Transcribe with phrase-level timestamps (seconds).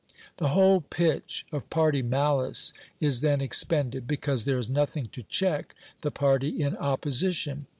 [0.37, 5.75] The whole pitch of party malice is then expended, because there is nothing to check
[6.01, 7.67] the party in opposition.